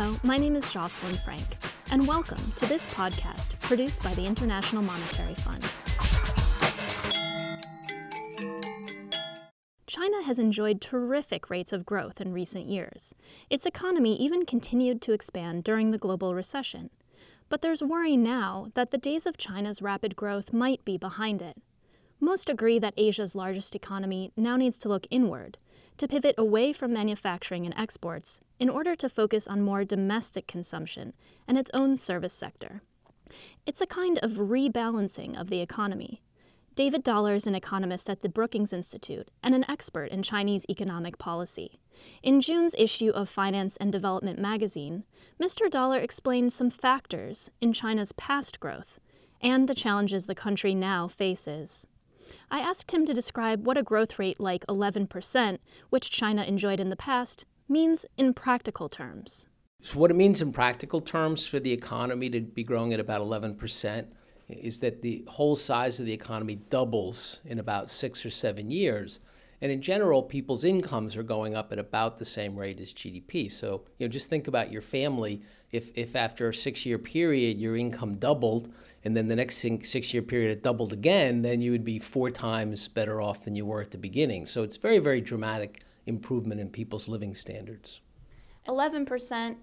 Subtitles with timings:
[0.00, 1.56] Hello, my name is Jocelyn Frank,
[1.90, 5.68] and welcome to this podcast produced by the International Monetary Fund.
[9.88, 13.12] China has enjoyed terrific rates of growth in recent years.
[13.50, 16.90] Its economy even continued to expand during the global recession.
[17.48, 21.56] But there's worry now that the days of China's rapid growth might be behind it.
[22.20, 25.56] Most agree that Asia's largest economy now needs to look inward,
[25.98, 31.12] to pivot away from manufacturing and exports in order to focus on more domestic consumption
[31.46, 32.80] and its own service sector.
[33.66, 36.22] It's a kind of rebalancing of the economy.
[36.74, 41.18] David Dollar is an economist at the Brookings Institute and an expert in Chinese economic
[41.18, 41.80] policy.
[42.22, 45.04] In June's issue of Finance and Development magazine,
[45.42, 45.68] Mr.
[45.68, 49.00] Dollar explained some factors in China's past growth
[49.40, 51.86] and the challenges the country now faces.
[52.50, 55.58] I asked him to describe what a growth rate like 11%,
[55.90, 59.46] which China enjoyed in the past, means in practical terms.
[59.82, 63.20] So, what it means in practical terms for the economy to be growing at about
[63.20, 64.06] 11%
[64.48, 69.20] is that the whole size of the economy doubles in about six or seven years.
[69.60, 73.50] And in general, people's incomes are going up at about the same rate as GDP.
[73.50, 75.42] So, you know, just think about your family.
[75.72, 78.72] If, if after a six year period your income doubled,
[79.04, 82.30] and then the next six year period it doubled again, then you would be four
[82.30, 84.46] times better off than you were at the beginning.
[84.46, 88.00] So it's very, very dramatic improvement in people's living standards.
[88.66, 89.56] 11%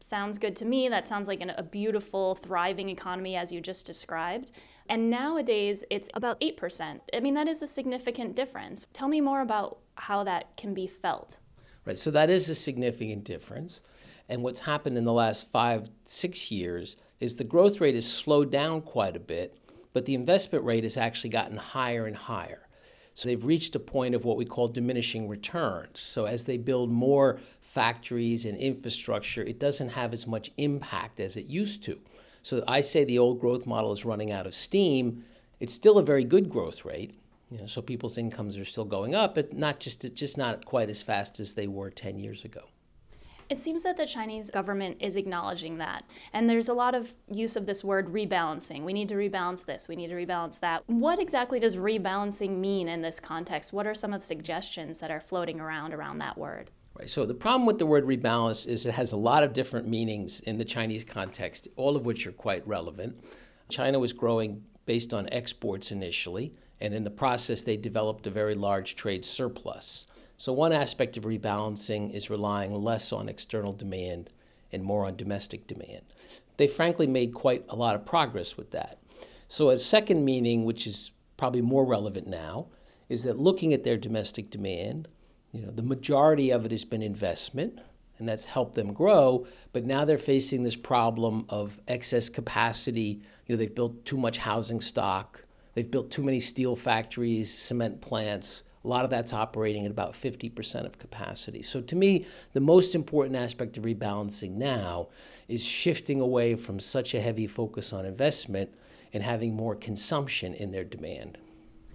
[0.00, 0.88] sounds good to me.
[0.88, 4.52] That sounds like an, a beautiful, thriving economy as you just described.
[4.88, 7.00] And nowadays, it's about 8%.
[7.12, 8.86] I mean, that is a significant difference.
[8.92, 11.38] Tell me more about how that can be felt.
[11.84, 13.82] Right, so that is a significant difference.
[14.28, 18.50] And what's happened in the last five, six years is the growth rate has slowed
[18.50, 19.56] down quite a bit,
[19.92, 22.65] but the investment rate has actually gotten higher and higher.
[23.16, 26.00] So they've reached a point of what we call diminishing returns.
[26.00, 31.34] So as they build more factories and infrastructure, it doesn't have as much impact as
[31.34, 31.98] it used to.
[32.42, 35.24] So I say the old growth model is running out of steam.
[35.60, 37.18] It's still a very good growth rate.
[37.50, 40.90] You know, so people's incomes are still going up, but not just just not quite
[40.90, 42.64] as fast as they were 10 years ago.
[43.48, 46.04] It seems that the Chinese government is acknowledging that.
[46.32, 48.82] And there's a lot of use of this word rebalancing.
[48.82, 50.82] We need to rebalance this, we need to rebalance that.
[50.86, 53.72] What exactly does rebalancing mean in this context?
[53.72, 56.70] What are some of the suggestions that are floating around around that word?
[56.98, 57.10] Right.
[57.10, 60.40] So the problem with the word rebalance is it has a lot of different meanings
[60.40, 63.22] in the Chinese context, all of which are quite relevant.
[63.68, 68.54] China was growing based on exports initially, and in the process, they developed a very
[68.54, 70.06] large trade surplus.
[70.38, 74.30] So, one aspect of rebalancing is relying less on external demand
[74.70, 76.02] and more on domestic demand.
[76.58, 78.98] They frankly made quite a lot of progress with that.
[79.48, 82.66] So, a second meaning, which is probably more relevant now,
[83.08, 85.08] is that looking at their domestic demand,
[85.52, 87.78] you know, the majority of it has been investment,
[88.18, 89.46] and that's helped them grow.
[89.72, 93.22] But now they're facing this problem of excess capacity.
[93.46, 95.45] You know, they've built too much housing stock,
[95.76, 98.64] they've built too many steel factories, cement plants.
[98.84, 101.62] A lot of that's operating at about 50% of capacity.
[101.62, 105.08] So, to me, the most important aspect of rebalancing now
[105.48, 108.70] is shifting away from such a heavy focus on investment
[109.12, 111.38] and having more consumption in their demand.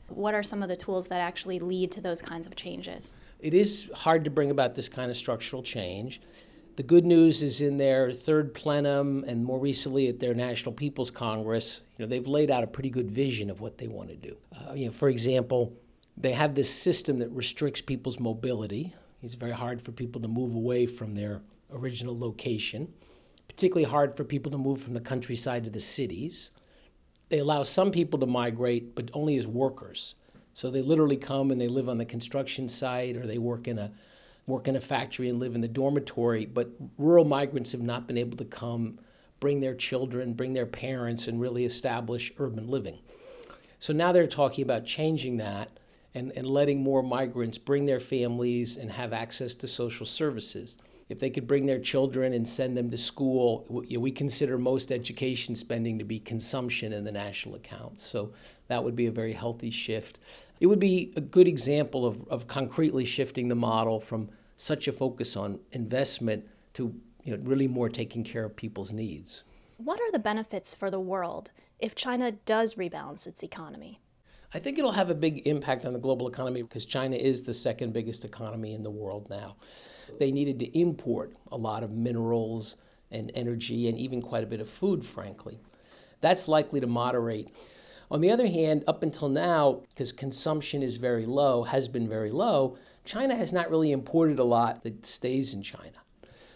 [0.09, 3.15] What are some of the tools that actually lead to those kinds of changes?
[3.39, 6.21] It is hard to bring about this kind of structural change.
[6.81, 11.11] The good news is in their third plenum and more recently at their National People's
[11.11, 14.15] Congress, you know, they've laid out a pretty good vision of what they want to
[14.15, 14.35] do.
[14.51, 15.77] Uh, you know, for example,
[16.17, 18.95] they have this system that restricts people's mobility.
[19.21, 22.91] It's very hard for people to move away from their original location,
[23.47, 26.49] particularly hard for people to move from the countryside to the cities.
[27.29, 30.15] They allow some people to migrate, but only as workers.
[30.55, 33.77] So they literally come and they live on the construction site or they work in
[33.77, 33.91] a
[34.47, 38.17] work in a factory and live in the dormitory, but rural migrants have not been
[38.17, 38.99] able to come,
[39.39, 42.99] bring their children, bring their parents and really establish urban living.
[43.79, 45.69] So now they're talking about changing that
[46.13, 50.77] and, and letting more migrants bring their families and have access to social services.
[51.09, 55.55] If they could bring their children and send them to school, we consider most education
[55.55, 58.05] spending to be consumption in the national accounts.
[58.05, 58.33] So
[58.67, 60.19] that would be a very healthy shift.
[60.61, 64.91] It would be a good example of, of concretely shifting the model from such a
[64.91, 66.93] focus on investment to
[67.23, 69.41] you know, really more taking care of people's needs.
[69.77, 71.49] What are the benefits for the world
[71.79, 74.01] if China does rebalance its economy?
[74.53, 77.55] I think it'll have a big impact on the global economy because China is the
[77.55, 79.55] second biggest economy in the world now.
[80.19, 82.75] They needed to import a lot of minerals
[83.09, 85.59] and energy and even quite a bit of food, frankly.
[86.19, 87.47] That's likely to moderate.
[88.11, 92.29] On the other hand, up until now, because consumption is very low, has been very
[92.29, 95.97] low, China has not really imported a lot that stays in China.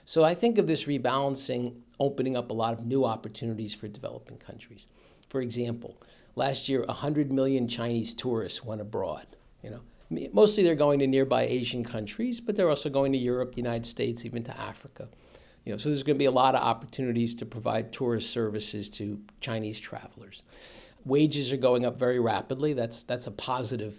[0.04, 4.36] So I think of this rebalancing opening up a lot of new opportunities for developing
[4.38, 4.88] countries.
[5.30, 5.96] For example,
[6.36, 9.26] last year 100 million Chinese tourists went abroad,
[9.64, 9.82] you know.
[10.34, 13.88] Mostly they're going to nearby Asian countries, but they're also going to Europe, the United
[13.88, 15.08] States, even to Africa.
[15.64, 18.88] You know, so there's going to be a lot of opportunities to provide tourist services
[18.90, 20.44] to Chinese travelers.
[21.06, 22.74] Wages are going up very rapidly.
[22.74, 23.96] That's that's a positive